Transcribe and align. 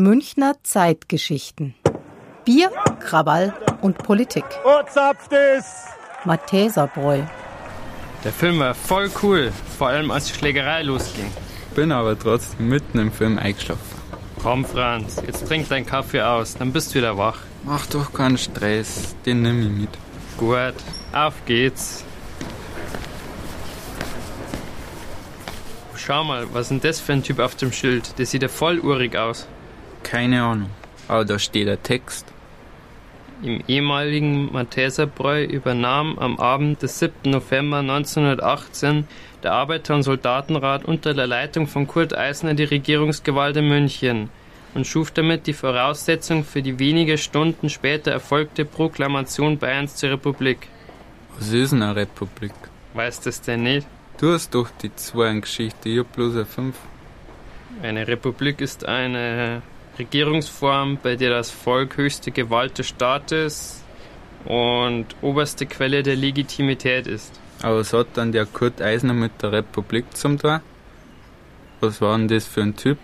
Münchner 0.00 0.54
Zeitgeschichten. 0.62 1.74
Bier, 2.44 2.70
Krawall 3.00 3.52
und 3.82 3.98
Politik. 3.98 4.44
Matheserbräu. 6.24 7.22
Der 8.22 8.32
Film 8.32 8.60
war 8.60 8.76
voll 8.76 9.10
cool, 9.24 9.50
vor 9.76 9.88
allem 9.88 10.12
als 10.12 10.26
die 10.26 10.34
Schlägerei 10.34 10.82
losging. 10.82 11.32
Bin 11.74 11.90
aber 11.90 12.16
trotzdem 12.16 12.68
mitten 12.68 13.00
im 13.00 13.10
Film 13.10 13.40
eingeschlafen. 13.40 13.82
Komm, 14.40 14.64
Franz, 14.64 15.20
jetzt 15.26 15.48
trink 15.48 15.68
deinen 15.68 15.84
Kaffee 15.84 16.22
aus, 16.22 16.54
dann 16.54 16.72
bist 16.72 16.94
du 16.94 16.98
wieder 17.00 17.18
wach. 17.18 17.40
Mach 17.64 17.86
doch 17.86 18.12
keinen 18.12 18.38
Stress, 18.38 19.16
den 19.26 19.42
nimm 19.42 19.62
ich 19.62 19.80
mit. 19.80 19.90
Gut, 20.36 20.74
auf 21.12 21.34
geht's. 21.44 22.04
Schau 25.96 26.22
mal, 26.22 26.46
was 26.52 26.66
ist 26.66 26.68
denn 26.70 26.80
das 26.82 27.00
für 27.00 27.14
ein 27.14 27.24
Typ 27.24 27.40
auf 27.40 27.56
dem 27.56 27.72
Schild? 27.72 28.16
Der 28.16 28.26
sieht 28.26 28.42
ja 28.42 28.48
voll 28.48 28.78
urig 28.78 29.16
aus. 29.16 29.48
Keine 30.08 30.42
Ahnung, 30.42 30.70
aber 31.06 31.26
da 31.26 31.38
steht 31.38 31.66
der 31.66 31.82
Text. 31.82 32.24
Im 33.42 33.62
ehemaligen 33.68 34.50
Matheserbräu 34.50 35.44
übernahm 35.44 36.18
am 36.18 36.38
Abend 36.38 36.80
des 36.82 36.98
7. 36.98 37.30
November 37.30 37.80
1918 37.80 39.06
der 39.42 39.52
Arbeiter- 39.52 39.94
und 39.94 40.04
Soldatenrat 40.04 40.86
unter 40.86 41.12
der 41.12 41.26
Leitung 41.26 41.66
von 41.66 41.86
Kurt 41.86 42.16
Eisner 42.16 42.54
die 42.54 42.64
Regierungsgewalt 42.64 43.58
in 43.58 43.68
München 43.68 44.30
und 44.72 44.86
schuf 44.86 45.10
damit 45.10 45.46
die 45.46 45.52
Voraussetzung 45.52 46.42
für 46.42 46.62
die 46.62 46.78
wenige 46.78 47.18
Stunden 47.18 47.68
später 47.68 48.10
erfolgte 48.10 48.64
Proklamation 48.64 49.58
Bayerns 49.58 49.96
zur 49.96 50.12
Republik. 50.12 50.68
Was 51.38 51.52
ist 51.52 51.74
eine 51.74 51.94
Republik? 51.94 52.54
Weißt 52.94 53.26
du 53.26 53.28
es 53.28 53.42
denn 53.42 53.62
nicht? 53.62 53.86
Du 54.18 54.32
hast 54.32 54.54
doch 54.54 54.70
die 54.82 54.94
zwei 54.96 55.38
Geschichte, 55.38 55.90
ich 55.90 55.98
hab 55.98 56.10
bloß 56.14 56.34
eine 56.34 56.46
fünf. 56.46 56.76
Eine 57.82 58.08
Republik 58.08 58.62
ist 58.62 58.86
eine 58.86 59.60
Regierungsform, 59.98 60.98
bei 61.02 61.16
der 61.16 61.30
das 61.30 61.50
Volk 61.50 61.96
höchste 61.96 62.30
Gewalt 62.30 62.78
des 62.78 62.88
Staates 62.88 63.82
und 64.44 65.06
oberste 65.20 65.66
Quelle 65.66 66.02
der 66.02 66.16
Legitimität 66.16 67.06
ist. 67.06 67.32
Aber 67.62 67.80
was 67.80 67.92
hat 67.92 68.08
dann 68.14 68.32
der 68.32 68.46
Kurt 68.46 68.80
Eisner 68.80 69.14
mit 69.14 69.42
der 69.42 69.52
Republik 69.52 70.16
zum 70.16 70.38
Tor? 70.38 70.62
Was 71.80 72.00
war 72.00 72.16
denn 72.16 72.28
das 72.28 72.46
für 72.46 72.62
ein 72.62 72.76
Typ? 72.76 72.98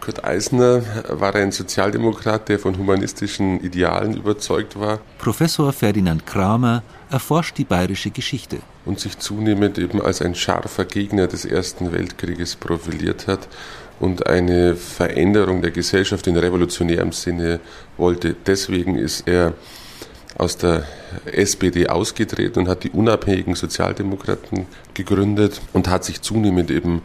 Kurt 0.00 0.24
Eisner 0.24 0.82
war 1.08 1.34
ein 1.34 1.52
Sozialdemokrat, 1.52 2.48
der 2.48 2.58
von 2.58 2.78
humanistischen 2.78 3.60
Idealen 3.60 4.16
überzeugt 4.16 4.78
war. 4.78 5.00
Professor 5.18 5.72
Ferdinand 5.72 6.26
Kramer 6.26 6.82
erforscht 7.10 7.58
die 7.58 7.64
bayerische 7.64 8.10
Geschichte. 8.10 8.58
Und 8.86 8.98
sich 8.98 9.18
zunehmend 9.18 9.78
eben 9.78 10.00
als 10.00 10.22
ein 10.22 10.34
scharfer 10.34 10.86
Gegner 10.86 11.26
des 11.26 11.44
Ersten 11.44 11.92
Weltkrieges 11.92 12.56
profiliert 12.56 13.26
hat 13.26 13.46
und 14.00 14.26
eine 14.26 14.74
Veränderung 14.74 15.62
der 15.62 15.70
Gesellschaft 15.70 16.26
in 16.26 16.36
revolutionärem 16.36 17.12
Sinne 17.12 17.60
wollte. 17.96 18.34
Deswegen 18.46 18.96
ist 18.96 19.28
er 19.28 19.52
aus 20.38 20.56
der 20.56 20.84
SPD 21.26 21.86
ausgetreten 21.86 22.60
und 22.60 22.68
hat 22.68 22.82
die 22.82 22.90
unabhängigen 22.90 23.54
Sozialdemokraten 23.54 24.66
gegründet 24.94 25.60
und 25.74 25.88
hat 25.88 26.04
sich 26.04 26.22
zunehmend 26.22 26.70
eben 26.70 27.02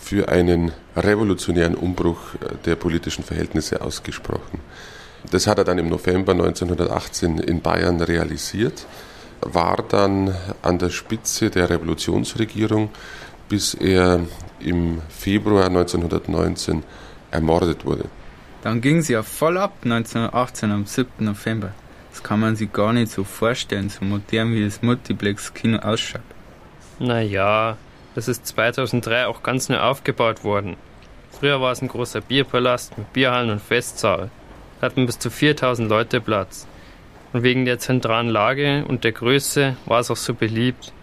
für 0.00 0.28
einen 0.28 0.72
revolutionären 0.96 1.74
Umbruch 1.74 2.18
der 2.64 2.76
politischen 2.76 3.22
Verhältnisse 3.22 3.80
ausgesprochen. 3.80 4.58
Das 5.30 5.46
hat 5.46 5.58
er 5.58 5.64
dann 5.64 5.78
im 5.78 5.88
November 5.88 6.32
1918 6.32 7.38
in 7.38 7.60
Bayern 7.60 8.00
realisiert, 8.00 8.86
war 9.40 9.84
dann 9.88 10.34
an 10.62 10.78
der 10.78 10.90
Spitze 10.90 11.50
der 11.50 11.70
Revolutionsregierung, 11.70 12.90
bis 13.52 13.74
er 13.74 14.20
im 14.60 15.02
Februar 15.10 15.66
1919 15.66 16.82
ermordet 17.30 17.84
wurde. 17.84 18.06
Dann 18.62 18.80
ging 18.80 19.02
sie 19.02 19.12
ja 19.12 19.22
voll 19.22 19.58
ab 19.58 19.74
1918 19.84 20.70
am 20.70 20.86
7. 20.86 21.10
November. 21.18 21.74
Das 22.12 22.22
kann 22.22 22.40
man 22.40 22.56
sich 22.56 22.72
gar 22.72 22.94
nicht 22.94 23.12
so 23.12 23.24
vorstellen, 23.24 23.90
so 23.90 24.06
modern 24.06 24.54
wie 24.54 24.64
das 24.64 24.80
Multiplex-Kino 24.80 25.80
ausschaut. 25.80 26.22
Naja, 26.98 27.76
das 28.14 28.26
ist 28.26 28.46
2003 28.46 29.26
auch 29.26 29.42
ganz 29.42 29.68
neu 29.68 29.80
aufgebaut 29.80 30.44
worden. 30.44 30.78
Früher 31.30 31.60
war 31.60 31.72
es 31.72 31.82
ein 31.82 31.88
großer 31.88 32.22
Bierpalast 32.22 32.96
mit 32.96 33.12
Bierhallen 33.12 33.50
und 33.50 33.60
Festsaal. 33.60 34.30
Da 34.80 34.86
hatten 34.86 35.04
bis 35.04 35.18
zu 35.18 35.28
4000 35.28 35.90
Leute 35.90 36.22
Platz. 36.22 36.66
Und 37.34 37.42
wegen 37.42 37.66
der 37.66 37.78
zentralen 37.78 38.30
Lage 38.30 38.86
und 38.88 39.04
der 39.04 39.12
Größe 39.12 39.76
war 39.84 40.00
es 40.00 40.10
auch 40.10 40.16
so 40.16 40.32
beliebt. 40.32 40.94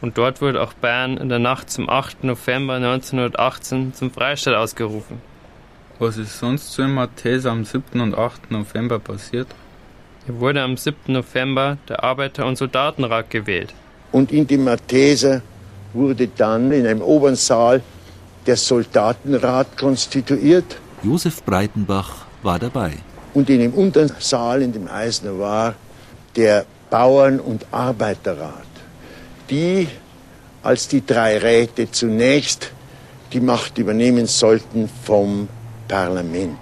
Und 0.00 0.16
dort 0.16 0.40
wurde 0.40 0.62
auch 0.62 0.72
Bayern 0.72 1.18
in 1.18 1.28
der 1.28 1.38
Nacht 1.38 1.70
zum 1.70 1.90
8. 1.90 2.24
November 2.24 2.74
1918 2.74 3.92
zum 3.94 4.10
Freistaat 4.10 4.54
ausgerufen. 4.54 5.20
Was 5.98 6.16
ist 6.16 6.38
sonst 6.38 6.72
so 6.72 6.82
in 6.82 6.94
Malteser 6.94 7.50
am 7.50 7.64
7. 7.64 8.00
und 8.00 8.14
8. 8.16 8.50
November 8.50 8.98
passiert? 8.98 9.48
Er 10.26 10.40
wurde 10.40 10.62
am 10.62 10.76
7. 10.76 11.12
November 11.12 11.76
der 11.88 12.02
Arbeiter- 12.02 12.46
und 12.46 12.56
Soldatenrat 12.56 13.28
gewählt. 13.28 13.74
Und 14.10 14.32
in 14.32 14.46
die 14.46 14.56
Malteser 14.56 15.42
wurde 15.92 16.28
dann 16.28 16.72
in 16.72 16.86
einem 16.86 17.02
oberen 17.02 17.36
Saal 17.36 17.82
der 18.46 18.56
Soldatenrat 18.56 19.76
konstituiert. 19.76 20.78
Josef 21.02 21.42
Breitenbach 21.44 22.26
war 22.42 22.58
dabei. 22.58 22.92
Und 23.34 23.50
in 23.50 23.60
dem 23.60 23.74
unteren 23.74 24.10
Saal, 24.18 24.62
in 24.62 24.72
dem 24.72 24.88
Eisner 24.88 25.38
war, 25.38 25.74
der 26.36 26.64
Bauern- 26.88 27.40
und 27.40 27.66
Arbeiterrat. 27.70 28.69
Die 29.50 29.88
als 30.62 30.88
die 30.88 31.04
drei 31.04 31.38
Räte 31.38 31.90
zunächst 31.90 32.70
die 33.32 33.40
Macht 33.40 33.78
übernehmen 33.78 34.26
sollten 34.26 34.88
vom 35.04 35.48
Parlament. 35.88 36.58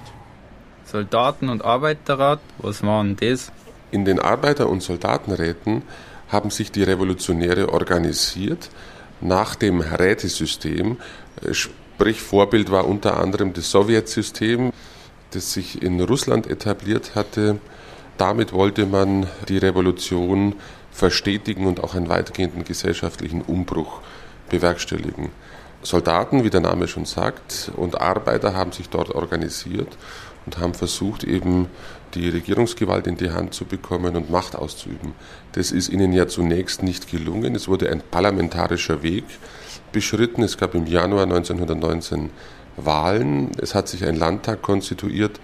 Soldaten- 0.84 1.48
und 1.48 1.64
Arbeiterrat, 1.64 2.40
was 2.58 2.82
waren 2.82 3.16
das? 3.16 3.52
In 3.90 4.04
den 4.04 4.18
Arbeiter- 4.18 4.68
und 4.68 4.82
Soldatenräten 4.82 5.82
haben 6.28 6.50
sich 6.50 6.70
die 6.70 6.82
Revolutionäre 6.82 7.72
organisiert 7.72 8.70
nach 9.20 9.54
dem 9.54 9.80
Rätesystem. 9.80 10.98
Sprich, 11.52 12.20
Vorbild 12.20 12.70
war 12.70 12.86
unter 12.86 13.18
anderem 13.18 13.52
das 13.52 13.70
Sowjetsystem, 13.70 14.72
das 15.32 15.52
sich 15.52 15.82
in 15.82 16.00
Russland 16.00 16.46
etabliert 16.46 17.14
hatte. 17.14 17.58
Damit 18.18 18.52
wollte 18.52 18.84
man 18.84 19.28
die 19.48 19.58
Revolution 19.58 20.56
verstetigen 20.90 21.66
und 21.66 21.82
auch 21.82 21.94
einen 21.94 22.08
weitgehenden 22.08 22.64
gesellschaftlichen 22.64 23.42
Umbruch 23.42 24.00
bewerkstelligen. 24.50 25.30
Soldaten, 25.82 26.42
wie 26.42 26.50
der 26.50 26.60
Name 26.60 26.88
schon 26.88 27.04
sagt, 27.04 27.70
und 27.76 28.00
Arbeiter 28.00 28.54
haben 28.54 28.72
sich 28.72 28.88
dort 28.88 29.14
organisiert 29.14 29.96
und 30.44 30.58
haben 30.58 30.74
versucht, 30.74 31.22
eben 31.22 31.68
die 32.14 32.28
Regierungsgewalt 32.28 33.06
in 33.06 33.16
die 33.16 33.30
Hand 33.30 33.54
zu 33.54 33.64
bekommen 33.64 34.16
und 34.16 34.30
Macht 34.30 34.56
auszuüben. 34.56 35.12
Das 35.52 35.70
ist 35.70 35.88
ihnen 35.88 36.12
ja 36.12 36.26
zunächst 36.26 36.82
nicht 36.82 37.08
gelungen. 37.08 37.54
Es 37.54 37.68
wurde 37.68 37.88
ein 37.90 38.02
parlamentarischer 38.10 39.04
Weg 39.04 39.24
beschritten. 39.92 40.42
Es 40.42 40.58
gab 40.58 40.74
im 40.74 40.86
Januar 40.86 41.22
1919 41.22 42.30
Wahlen. 42.76 43.52
Es 43.60 43.74
hat 43.74 43.88
sich 43.88 44.04
ein 44.04 44.16
Landtag 44.16 44.62
konstituiert, 44.62 45.38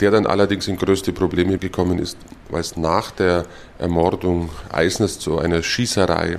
der 0.00 0.10
dann 0.10 0.26
allerdings 0.26 0.66
in 0.68 0.76
größte 0.76 1.12
Probleme 1.12 1.58
gekommen 1.58 1.98
ist, 1.98 2.16
weil 2.48 2.60
es 2.60 2.76
nach 2.76 3.10
der 3.10 3.44
Ermordung 3.78 4.50
Eisners 4.72 5.18
zu 5.18 5.38
einer 5.38 5.62
Schießerei 5.62 6.38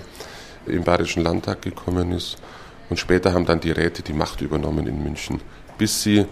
im 0.65 0.83
Bayerischen 0.83 1.23
Landtag 1.23 1.61
gekommen 1.61 2.11
ist. 2.11 2.37
Und 2.89 2.97
später 2.97 3.33
haben 3.33 3.45
dann 3.45 3.59
die 3.59 3.71
Räte 3.71 4.01
die 4.01 4.13
Macht 4.13 4.41
übernommen 4.41 4.87
in 4.87 5.01
München, 5.03 5.39
bis 5.77 6.01
sie 6.01 6.25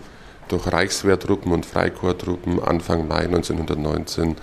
durch 0.49 0.67
Reichswehrtruppen 0.71 1.51
und 1.51 1.65
Freikorpstruppen 1.65 2.61
Anfang 2.61 3.07
Mai 3.07 3.25
1919 3.25 4.35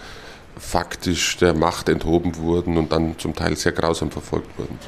faktisch 0.58 1.36
der 1.36 1.52
Macht 1.52 1.88
enthoben 1.88 2.36
wurden 2.36 2.78
und 2.78 2.92
dann 2.92 3.18
zum 3.18 3.34
Teil 3.34 3.56
sehr 3.56 3.72
grausam 3.72 4.10
verfolgt 4.10 4.58
wurden. 4.58 4.78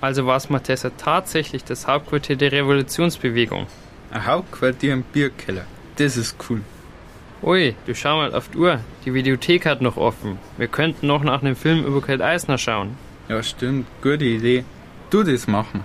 Also 0.00 0.26
war 0.26 0.36
es 0.36 0.48
Matessa 0.48 0.90
tatsächlich 0.90 1.64
das 1.64 1.86
Hauptquartier 1.86 2.36
der 2.36 2.52
Revolutionsbewegung. 2.52 3.66
Ein 4.10 4.26
Hauptquartier 4.26 4.92
im 4.92 5.02
Bierkeller. 5.02 5.64
Das 5.96 6.16
ist 6.16 6.36
cool. 6.48 6.60
Ui, 7.42 7.74
du 7.86 7.94
schau 7.94 8.16
mal 8.16 8.34
auf 8.34 8.48
die 8.48 8.58
Uhr. 8.58 8.80
Die 9.04 9.12
Videothek 9.12 9.66
hat 9.66 9.82
noch 9.82 9.98
offen. 9.98 10.38
Wir 10.56 10.68
könnten 10.68 11.06
noch 11.06 11.22
nach 11.22 11.42
einem 11.42 11.54
Film 11.54 11.84
über 11.84 12.00
Kurt 12.00 12.22
Eisner 12.22 12.56
schauen. 12.56 12.96
Ja, 13.28 13.42
stimmt. 13.42 13.86
Gute 14.02 14.24
Idee. 14.24 14.64
Du 15.10 15.22
das 15.22 15.46
machen. 15.46 15.84